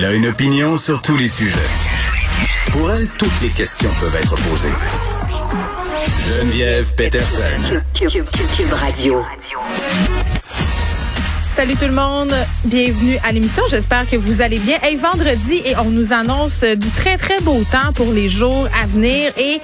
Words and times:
Elle 0.00 0.04
a 0.04 0.12
une 0.12 0.26
opinion 0.28 0.76
sur 0.78 1.02
tous 1.02 1.16
les 1.16 1.26
sujets. 1.26 1.58
Pour 2.70 2.88
elle, 2.92 3.08
toutes 3.18 3.32
les 3.42 3.48
questions 3.48 3.90
peuvent 3.98 4.14
être 4.14 4.36
posées. 4.36 4.68
Geneviève 6.38 6.94
Peterson. 6.94 7.80
Cube, 7.94 8.08
Cube- 8.08 8.28
Cube 8.56 8.72
Radio. 8.74 9.24
Salut 11.50 11.74
tout 11.74 11.86
le 11.86 11.92
monde, 11.92 12.32
bienvenue 12.66 13.18
à 13.24 13.32
l'émission. 13.32 13.64
J'espère 13.68 14.08
que 14.08 14.14
vous 14.14 14.40
allez 14.40 14.60
bien. 14.60 14.78
Hey, 14.84 14.94
vendredi 14.94 15.60
et 15.64 15.74
on 15.78 15.90
nous 15.90 16.12
annonce 16.12 16.60
du 16.62 16.88
très 16.90 17.16
très 17.16 17.40
beau 17.40 17.64
temps 17.72 17.92
pour 17.96 18.12
les 18.12 18.28
jours 18.28 18.68
à 18.80 18.86
venir 18.86 19.32
et 19.36 19.60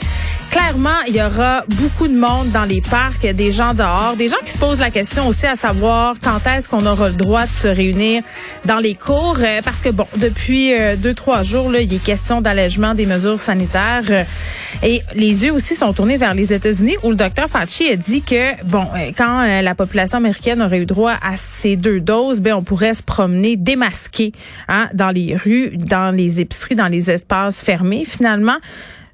clairement 0.55 1.03
il 1.09 1.17
y 1.17 1.23
aura 1.23 1.65
beaucoup 1.81 2.07
de 2.07 2.17
monde 2.17 2.53
dans 2.53 2.65
les 2.65 2.81
parcs, 2.81 3.27
des 3.27 3.51
gens 3.51 3.75
dehors, 3.75 4.15
des 4.17 4.29
gens 4.29 4.37
qui 4.45 4.53
se 4.53 4.59
posent 4.59 4.79
la 4.79 4.91
question 4.91 5.27
aussi 5.27 5.47
à 5.47 5.57
savoir 5.57 6.15
quand 6.23 6.39
est-ce 6.47 6.69
qu'on 6.69 6.87
aura 6.87 7.09
le 7.09 7.17
droit 7.17 7.45
de 7.45 7.51
se 7.51 7.67
réunir 7.67 8.23
dans 8.65 8.79
les 8.79 8.95
cours 8.95 9.39
euh, 9.41 9.63
parce 9.65 9.81
que 9.81 9.89
bon 9.89 10.07
depuis 10.17 10.73
euh, 10.73 10.95
deux 10.95 11.13
trois 11.13 11.43
jours 11.43 11.73
là 11.73 11.81
il 11.81 11.93
est 11.93 12.03
question 12.03 12.41
d'allègement 12.41 12.95
des 12.95 13.05
mesures 13.05 13.41
sanitaires 13.41 14.05
euh, 14.11 14.23
et 14.85 15.01
les 15.17 15.45
yeux 15.45 15.53
aussi 15.53 15.75
sont 15.75 15.93
tournés 15.93 16.19
vers 16.19 16.35
les 16.35 16.53
États-Unis 16.53 16.99
où 17.03 17.11
le 17.11 17.17
docteur 17.17 17.49
Fauci 17.49 17.89
a 17.89 17.97
dit 17.97 18.23
que 18.23 18.63
bon 18.63 18.87
quand 19.17 19.61
la 19.61 19.75
population 19.75 20.19
américaine 20.19 20.63
aurait 20.63 20.79
eu 20.79 20.87
droit 20.87 21.15
à 21.21 21.37
ces 21.37 21.75
deux 21.75 22.01
doses, 22.01 22.41
ben 22.41 22.55
on 22.55 22.63
pourrait 22.63 22.95
se 22.95 23.03
promener 23.03 23.57
démasqué 23.57 24.33
hein, 24.69 24.89
dans 24.95 25.11
les 25.11 25.35
rues, 25.35 25.73
dans 25.77 26.15
les 26.15 26.41
épiceries, 26.41 26.77
dans 26.77 26.89
les 26.89 27.11
espaces 27.11 27.61
fermés. 27.61 28.05
Finalement, 28.07 28.59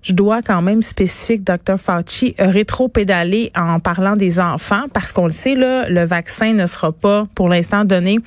je 0.02 0.12
dois 0.12 0.42
quand 0.42 0.62
même 0.62 0.82
spécifier 0.82 1.38
que 1.38 1.44
Dr. 1.44 1.78
Fauci 1.78 2.34
a 2.38 2.46
rétro-pédalé 2.46 3.52
en 3.56 3.80
parlant 3.80 4.16
des 4.16 4.40
enfants 4.40 4.84
parce 4.92 5.12
qu'on 5.12 5.26
le 5.26 5.32
sait, 5.32 5.54
là, 5.54 5.88
le 5.88 6.04
vaccin 6.04 6.52
ne 6.52 6.66
sera 6.66 6.92
pas 6.92 7.26
pour 7.34 7.48
l'instant 7.48 7.84
donné 7.84 8.18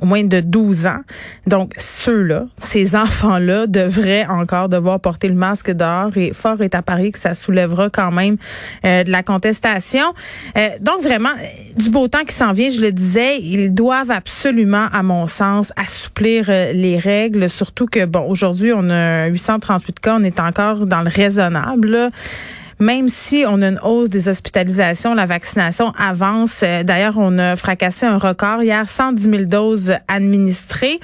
au 0.00 0.06
moins 0.06 0.24
de 0.24 0.40
12 0.40 0.86
ans. 0.86 1.00
Donc, 1.46 1.74
ceux-là, 1.76 2.46
ces 2.58 2.96
enfants-là 2.96 3.66
devraient 3.66 4.26
encore 4.26 4.68
devoir 4.68 4.98
porter 5.00 5.28
le 5.28 5.34
masque 5.34 5.70
dehors 5.70 6.16
et 6.16 6.32
fort 6.32 6.62
est 6.62 6.74
à 6.74 6.82
parier 6.82 7.12
que 7.12 7.18
ça 7.18 7.34
soulèvera 7.34 7.90
quand 7.90 8.10
même 8.10 8.36
euh, 8.84 9.04
de 9.04 9.10
la 9.10 9.22
contestation. 9.22 10.06
Euh, 10.56 10.68
donc, 10.80 11.02
vraiment, 11.02 11.30
du 11.76 11.90
beau 11.90 12.08
temps 12.08 12.24
qui 12.24 12.34
s'en 12.34 12.52
vient, 12.52 12.70
je 12.70 12.80
le 12.80 12.92
disais, 12.92 13.38
ils 13.40 13.72
doivent 13.72 14.10
absolument, 14.10 14.86
à 14.92 15.02
mon 15.02 15.26
sens, 15.26 15.72
assouplir 15.76 16.46
euh, 16.48 16.72
les 16.72 16.98
règles, 16.98 17.48
surtout 17.48 17.86
que, 17.86 18.04
bon, 18.04 18.28
aujourd'hui, 18.28 18.72
on 18.74 18.88
a 18.90 19.26
838 19.26 20.00
cas, 20.00 20.16
on 20.18 20.24
est 20.24 20.40
encore 20.40 20.86
dans 20.86 21.02
le 21.02 21.10
raisonnable, 21.22 21.88
là 21.90 22.10
même 22.80 23.10
si 23.10 23.44
on 23.46 23.60
a 23.60 23.68
une 23.68 23.78
hausse 23.84 24.08
des 24.08 24.28
hospitalisations, 24.28 25.14
la 25.14 25.26
vaccination 25.26 25.92
avance. 25.98 26.62
Euh, 26.64 26.82
D'ailleurs, 26.82 27.18
on 27.18 27.38
a 27.38 27.54
fracassé 27.54 28.06
un 28.06 28.16
record 28.16 28.62
hier, 28.62 28.88
110 28.88 29.22
000 29.22 29.44
doses 29.44 29.94
administrées. 30.08 30.98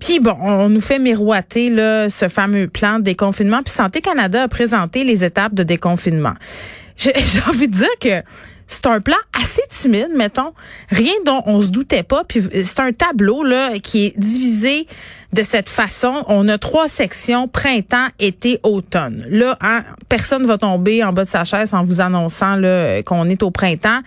Puis 0.00 0.18
bon, 0.18 0.34
on 0.40 0.70
nous 0.70 0.80
fait 0.80 0.98
miroiter 0.98 1.68
là, 1.68 2.08
ce 2.08 2.28
fameux 2.28 2.68
plan 2.68 2.98
de 2.98 3.04
déconfinement. 3.04 3.62
Puis 3.62 3.74
Santé 3.74 4.00
Canada 4.00 4.44
a 4.44 4.48
présenté 4.48 5.04
les 5.04 5.22
étapes 5.24 5.54
de 5.54 5.62
déconfinement. 5.62 6.34
J'ai 6.96 7.12
j'ai 7.18 7.42
envie 7.46 7.68
de 7.68 7.74
dire 7.74 7.98
que 8.00 8.26
c'est 8.66 8.86
un 8.86 9.00
plan 9.00 9.16
assez 9.38 9.62
timide, 9.68 10.10
mettons, 10.16 10.54
rien 10.90 11.12
dont 11.26 11.42
on 11.44 11.60
se 11.60 11.68
doutait 11.68 12.02
pas. 12.02 12.24
Puis 12.24 12.42
c'est 12.64 12.80
un 12.80 12.92
tableau 12.92 13.44
là 13.44 13.78
qui 13.78 14.06
est 14.06 14.18
divisé 14.18 14.86
de 15.32 15.42
cette 15.42 15.68
façon. 15.68 16.24
On 16.26 16.48
a 16.48 16.58
trois 16.58 16.88
sections 16.88 17.48
printemps, 17.48 18.08
été, 18.18 18.58
automne. 18.62 19.24
Là, 19.28 19.56
hein, 19.60 19.82
personne 20.08 20.46
va 20.46 20.58
tomber 20.58 21.04
en 21.04 21.12
bas 21.12 21.24
de 21.24 21.28
sa 21.28 21.44
chaise 21.44 21.72
en 21.74 21.84
vous 21.84 22.00
annonçant 22.00 22.56
qu'on 23.04 23.28
est 23.28 23.42
au 23.42 23.50
printemps. 23.50 24.00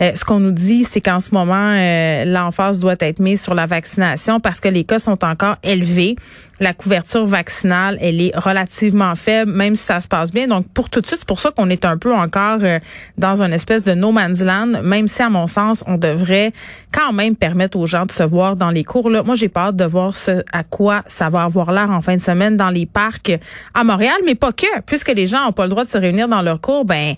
Euh, 0.00 0.12
ce 0.14 0.24
qu'on 0.24 0.40
nous 0.40 0.52
dit, 0.52 0.84
c'est 0.84 1.00
qu'en 1.00 1.20
ce 1.20 1.34
moment, 1.34 1.54
euh, 1.54 2.24
l'emphase 2.24 2.78
doit 2.78 2.96
être 3.00 3.18
mise 3.20 3.42
sur 3.42 3.54
la 3.54 3.66
vaccination 3.66 4.40
parce 4.40 4.60
que 4.60 4.68
les 4.68 4.84
cas 4.84 4.98
sont 4.98 5.24
encore 5.24 5.56
élevés. 5.62 6.16
La 6.60 6.74
couverture 6.74 7.24
vaccinale, 7.24 7.98
elle 8.00 8.20
est 8.20 8.36
relativement 8.36 9.14
faible, 9.14 9.52
même 9.52 9.76
si 9.76 9.84
ça 9.84 10.00
se 10.00 10.08
passe 10.08 10.32
bien. 10.32 10.48
Donc, 10.48 10.66
pour 10.74 10.90
tout 10.90 11.00
de 11.00 11.06
suite, 11.06 11.20
c'est 11.20 11.28
pour 11.28 11.38
ça 11.38 11.52
qu'on 11.52 11.70
est 11.70 11.84
un 11.84 11.96
peu 11.96 12.12
encore 12.12 12.58
euh, 12.62 12.80
dans 13.16 13.42
une 13.42 13.52
espèce 13.52 13.84
de 13.84 13.94
no 13.94 14.10
man's 14.10 14.42
land, 14.42 14.82
même 14.82 15.06
si, 15.06 15.22
à 15.22 15.30
mon 15.30 15.46
sens, 15.46 15.84
on 15.86 15.98
devrait 15.98 16.52
quand 16.92 17.12
même 17.12 17.36
permettre 17.36 17.78
aux 17.78 17.86
gens 17.86 18.06
de 18.06 18.12
se 18.12 18.24
voir 18.24 18.56
dans 18.56 18.70
les 18.70 18.82
cours. 18.82 19.08
Là, 19.08 19.22
moi, 19.22 19.36
j'ai 19.36 19.50
hâte 19.54 19.76
de 19.76 19.84
voir 19.84 20.16
ce 20.16 20.42
quoi 20.70 21.02
ça 21.06 21.28
va 21.28 21.42
avoir 21.42 21.72
l'air 21.72 21.90
en 21.90 22.02
fin 22.02 22.16
de 22.16 22.20
semaine 22.20 22.56
dans 22.56 22.70
les 22.70 22.86
parcs 22.86 23.32
à 23.74 23.84
Montréal, 23.84 24.16
mais 24.24 24.34
pas 24.34 24.52
que, 24.52 24.80
puisque 24.86 25.08
les 25.08 25.26
gens 25.26 25.44
n'ont 25.44 25.52
pas 25.52 25.64
le 25.64 25.70
droit 25.70 25.84
de 25.84 25.88
se 25.88 25.98
réunir 25.98 26.28
dans 26.28 26.42
leurs 26.42 26.60
cours, 26.60 26.84
ben 26.84 27.14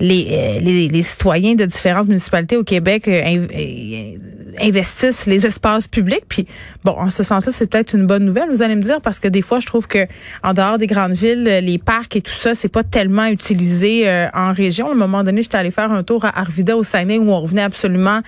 les, 0.00 0.28
euh, 0.30 0.60
les, 0.60 0.88
les 0.88 1.02
citoyens 1.02 1.54
de 1.54 1.64
différentes 1.64 2.08
municipalités 2.08 2.56
au 2.56 2.64
Québec 2.64 3.06
euh, 3.06 3.46
euh, 3.54 4.16
investissent 4.60 5.26
les 5.26 5.46
espaces 5.46 5.86
publics. 5.86 6.24
Puis 6.28 6.46
bon, 6.84 6.92
en 6.92 7.10
ce 7.10 7.22
sens-là, 7.22 7.52
c'est 7.52 7.66
peut-être 7.66 7.94
une 7.94 8.06
bonne 8.06 8.24
nouvelle. 8.24 8.48
Vous 8.50 8.62
allez 8.62 8.76
me 8.76 8.82
dire 8.82 9.00
parce 9.00 9.18
que 9.20 9.28
des 9.28 9.42
fois, 9.42 9.60
je 9.60 9.66
trouve 9.66 9.86
que 9.86 10.06
en 10.42 10.52
dehors 10.52 10.78
des 10.78 10.86
grandes 10.86 11.12
villes, 11.12 11.46
euh, 11.48 11.60
les 11.60 11.78
parcs 11.78 12.16
et 12.16 12.20
tout 12.20 12.32
ça, 12.32 12.54
c'est 12.54 12.68
pas 12.68 12.84
tellement 12.84 13.26
utilisé 13.26 14.08
euh, 14.08 14.28
en 14.34 14.52
région. 14.52 14.88
À 14.88 14.92
un 14.92 14.96
moment 14.96 15.22
donné, 15.22 15.42
j'étais 15.42 15.58
allée 15.58 15.70
faire 15.70 15.92
un 15.92 16.02
tour 16.02 16.24
à 16.24 16.38
Arvida 16.38 16.76
au 16.76 16.82
Saguenay 16.82 17.18
où 17.18 17.30
on 17.30 17.40
revenait 17.40 17.62
absolument 17.62 18.20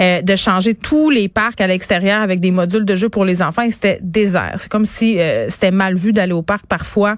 euh, 0.00 0.22
de 0.22 0.36
changer 0.36 0.74
tous 0.74 1.10
les 1.10 1.28
parcs 1.28 1.60
à 1.60 1.66
l'extérieur 1.66 2.22
avec 2.22 2.40
des 2.40 2.50
modules 2.50 2.84
de 2.84 2.94
jeux 2.94 3.08
pour 3.08 3.24
les 3.24 3.42
enfants 3.42 3.62
et 3.62 3.70
c'était 3.70 3.98
désert. 4.02 4.54
C'est 4.58 4.70
comme 4.70 4.86
si 4.86 5.18
euh, 5.18 5.48
c'était 5.48 5.70
mal 5.70 5.96
vu 5.96 6.12
d'aller 6.12 6.32
au 6.32 6.42
parc 6.42 6.66
parfois. 6.66 7.16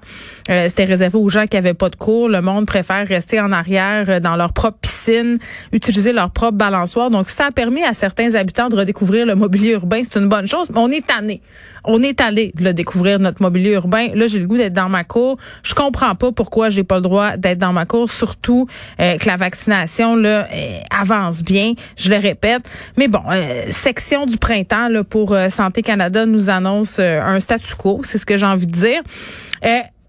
Euh, 0.49 0.65
c'était 0.69 0.85
réservé 0.85 1.17
aux 1.17 1.29
gens 1.29 1.47
qui 1.47 1.57
avaient 1.57 1.73
pas 1.73 1.89
de 1.89 1.95
cours. 1.95 2.29
Le 2.29 2.41
monde 2.41 2.65
préfère 2.65 3.07
rester 3.07 3.39
en 3.39 3.51
arrière 3.51 4.05
euh, 4.09 4.19
dans 4.19 4.35
leur 4.35 4.53
propre 4.53 4.77
piscine, 4.81 5.37
utiliser 5.71 6.13
leur 6.13 6.31
propre 6.31 6.57
balançoire. 6.57 7.09
Donc, 7.09 7.29
ça 7.29 7.47
a 7.47 7.51
permis 7.51 7.83
à 7.83 7.93
certains 7.93 8.35
habitants 8.35 8.54
de 8.69 8.75
redécouvrir 8.75 9.25
le 9.25 9.35
mobilier 9.35 9.71
urbain. 9.71 10.01
C'est 10.03 10.19
une 10.19 10.27
bonne 10.27 10.47
chose, 10.47 10.67
on 10.75 10.91
est 10.91 11.05
tanné. 11.05 11.41
On 11.83 12.01
est 12.01 12.19
allé 12.19 12.51
de 12.55 12.63
le 12.63 12.73
découvrir, 12.73 13.19
notre 13.19 13.41
mobilier 13.41 13.73
urbain. 13.73 14.07
Là, 14.15 14.25
j'ai 14.25 14.39
le 14.39 14.47
goût 14.47 14.57
d'être 14.57 14.73
dans 14.73 14.89
ma 14.89 15.03
cour. 15.03 15.37
Je 15.61 15.75
comprends 15.75 16.15
pas 16.15 16.31
pourquoi 16.31 16.69
j'ai 16.69 16.83
pas 16.83 16.95
le 16.95 17.01
droit 17.01 17.37
d'être 17.37 17.59
dans 17.59 17.73
ma 17.73 17.85
cour, 17.85 18.11
surtout 18.11 18.67
euh, 18.99 19.17
que 19.17 19.27
la 19.27 19.35
vaccination 19.35 20.15
là 20.15 20.47
euh, 20.51 20.79
avance 20.89 21.43
bien. 21.43 21.73
Je 21.95 22.09
le 22.09 22.17
répète. 22.17 22.67
Mais 22.97 23.07
bon, 23.07 23.21
euh, 23.31 23.65
section 23.69 24.25
du 24.25 24.37
printemps 24.37 24.87
là, 24.87 25.03
pour 25.03 25.33
euh, 25.33 25.49
Santé 25.49 25.83
Canada 25.83 26.25
nous 26.25 26.49
annonce 26.49 26.97
euh, 26.99 27.21
un 27.21 27.39
statu 27.39 27.75
quo. 27.75 28.01
C'est 28.03 28.17
ce 28.17 28.25
que 28.25 28.37
j'ai 28.37 28.45
envie 28.47 28.67
de 28.67 28.71
dire. 28.71 29.01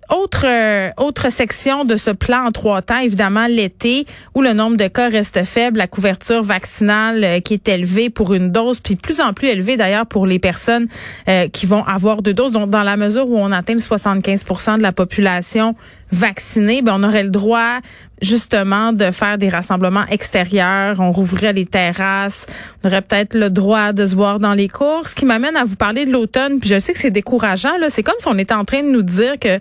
Autre 0.08 0.44
euh, 0.44 0.90
autre 0.98 1.30
section 1.30 1.84
de 1.84 1.96
ce 1.96 2.10
plan 2.10 2.46
en 2.46 2.52
trois 2.52 2.80
temps, 2.80 2.98
évidemment 2.98 3.46
l'été 3.48 4.06
où 4.34 4.42
le 4.42 4.52
nombre 4.52 4.76
de 4.76 4.86
cas 4.86 5.08
reste 5.08 5.44
faible, 5.44 5.78
la 5.78 5.88
couverture 5.88 6.42
vaccinale 6.42 7.24
euh, 7.24 7.40
qui 7.40 7.54
est 7.54 7.68
élevée 7.68 8.08
pour 8.08 8.32
une 8.32 8.52
dose, 8.52 8.78
puis 8.78 8.94
plus 8.94 9.20
en 9.20 9.32
plus 9.32 9.48
élevée 9.48 9.76
d'ailleurs 9.76 10.06
pour 10.06 10.26
les 10.26 10.38
personnes 10.38 10.86
euh, 11.28 11.48
qui 11.48 11.66
vont 11.66 11.82
avoir 11.84 12.22
deux 12.22 12.34
doses. 12.34 12.52
Donc 12.52 12.70
dans 12.70 12.84
la 12.84 12.96
mesure 12.96 13.28
où 13.28 13.36
on 13.36 13.50
atteint 13.50 13.74
le 13.74 13.80
75% 13.80 14.76
de 14.76 14.82
la 14.82 14.92
population 14.92 15.74
vaccinée, 16.12 16.82
ben 16.82 16.94
on 16.98 17.02
aurait 17.02 17.24
le 17.24 17.30
droit 17.30 17.80
justement 18.22 18.92
de 18.92 19.10
faire 19.10 19.36
des 19.38 19.48
rassemblements 19.48 20.06
extérieurs, 20.10 21.00
on 21.00 21.10
rouvrirait 21.10 21.52
les 21.52 21.66
terrasses, 21.66 22.46
on 22.82 22.88
aurait 22.88 23.02
peut-être 23.02 23.34
le 23.34 23.50
droit 23.50 23.92
de 23.92 24.06
se 24.06 24.14
voir 24.14 24.40
dans 24.40 24.54
les 24.54 24.68
cours, 24.68 25.06
ce 25.06 25.14
qui 25.14 25.26
m'amène 25.26 25.56
à 25.56 25.64
vous 25.64 25.76
parler 25.76 26.06
de 26.06 26.12
l'automne, 26.12 26.58
puis 26.60 26.70
je 26.70 26.78
sais 26.78 26.92
que 26.92 26.98
c'est 26.98 27.10
décourageant 27.10 27.76
là, 27.78 27.90
c'est 27.90 28.02
comme 28.02 28.14
si 28.18 28.28
on 28.28 28.38
était 28.38 28.54
en 28.54 28.64
train 28.64 28.82
de 28.82 28.88
nous 28.88 29.02
dire 29.02 29.38
que 29.38 29.60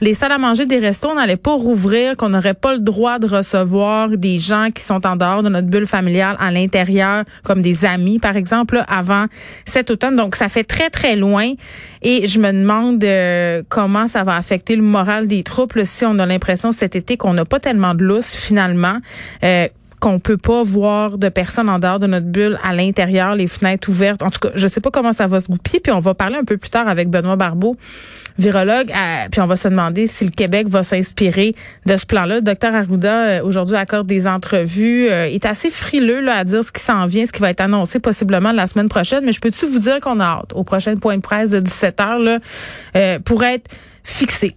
les 0.00 0.14
salles 0.14 0.32
à 0.32 0.38
manger 0.38 0.66
des 0.66 0.78
restos 0.78 1.14
n'allaient 1.14 1.36
pas 1.36 1.54
rouvrir, 1.54 2.16
qu'on 2.16 2.28
n'aurait 2.28 2.54
pas 2.54 2.72
le 2.72 2.80
droit 2.80 3.18
de 3.18 3.26
recevoir 3.26 4.08
des 4.10 4.38
gens 4.38 4.68
qui 4.74 4.82
sont 4.82 5.06
en 5.06 5.16
dehors 5.16 5.42
de 5.42 5.48
notre 5.48 5.68
bulle 5.68 5.86
familiale 5.86 6.36
à 6.40 6.50
l'intérieur, 6.50 7.24
comme 7.42 7.62
des 7.62 7.84
amis, 7.84 8.18
par 8.18 8.36
exemple, 8.36 8.82
avant 8.88 9.26
cet 9.64 9.90
automne. 9.90 10.16
Donc, 10.16 10.36
ça 10.36 10.48
fait 10.48 10.64
très, 10.64 10.90
très 10.90 11.16
loin. 11.16 11.52
Et 12.02 12.26
je 12.26 12.38
me 12.38 12.52
demande 12.52 13.02
euh, 13.02 13.62
comment 13.68 14.06
ça 14.06 14.24
va 14.24 14.36
affecter 14.36 14.76
le 14.76 14.82
moral 14.82 15.26
des 15.26 15.42
troupes 15.42 15.78
si 15.84 16.04
on 16.04 16.18
a 16.18 16.26
l'impression 16.26 16.72
cet 16.72 16.96
été 16.96 17.16
qu'on 17.16 17.34
n'a 17.34 17.44
pas 17.44 17.60
tellement 17.60 17.94
de 17.94 18.04
lousse, 18.04 18.34
finalement. 18.34 18.98
Euh, 19.42 19.68
qu'on 20.04 20.18
peut 20.18 20.36
pas 20.36 20.62
voir 20.62 21.16
de 21.16 21.30
personnes 21.30 21.70
en 21.70 21.78
dehors 21.78 21.98
de 21.98 22.06
notre 22.06 22.26
bulle 22.26 22.58
à 22.62 22.74
l'intérieur, 22.74 23.34
les 23.34 23.46
fenêtres 23.46 23.88
ouvertes. 23.88 24.22
En 24.22 24.28
tout 24.28 24.38
cas, 24.38 24.50
je 24.54 24.66
sais 24.66 24.82
pas 24.82 24.90
comment 24.90 25.14
ça 25.14 25.26
va 25.26 25.40
se 25.40 25.46
goupiller. 25.46 25.80
Puis 25.80 25.92
on 25.92 25.98
va 25.98 26.12
parler 26.12 26.36
un 26.36 26.44
peu 26.44 26.58
plus 26.58 26.68
tard 26.68 26.88
avec 26.88 27.08
Benoît 27.08 27.36
Barbeau, 27.36 27.78
virologue. 28.36 28.92
puis 29.30 29.40
on 29.40 29.46
va 29.46 29.56
se 29.56 29.66
demander 29.66 30.06
si 30.06 30.26
le 30.26 30.30
Québec 30.30 30.68
va 30.68 30.82
s'inspirer 30.82 31.54
de 31.86 31.96
ce 31.96 32.04
plan-là. 32.04 32.34
Le 32.34 32.42
docteur 32.42 32.74
Arruda, 32.74 33.14
euh, 33.14 33.42
aujourd'hui, 33.44 33.76
accorde 33.76 34.06
des 34.06 34.26
entrevues. 34.26 35.08
Euh, 35.08 35.24
est 35.24 35.46
assez 35.46 35.70
frileux 35.70 36.20
là, 36.20 36.36
à 36.36 36.44
dire 36.44 36.62
ce 36.62 36.70
qui 36.70 36.82
s'en 36.82 37.06
vient, 37.06 37.24
ce 37.24 37.32
qui 37.32 37.40
va 37.40 37.48
être 37.48 37.62
annoncé 37.62 37.98
possiblement 37.98 38.52
la 38.52 38.66
semaine 38.66 38.90
prochaine. 38.90 39.24
Mais 39.24 39.32
je 39.32 39.40
peux-tu 39.40 39.64
vous 39.64 39.78
dire 39.78 40.00
qu'on 40.00 40.20
a 40.20 40.24
hâte 40.24 40.52
au 40.54 40.64
prochain 40.64 40.96
point 40.96 41.16
de 41.16 41.22
presse 41.22 41.48
de 41.48 41.60
17 41.60 42.00
heures 42.00 42.18
là, 42.18 42.40
euh, 42.94 43.18
pour 43.20 43.42
être 43.42 43.70
fixé? 44.02 44.54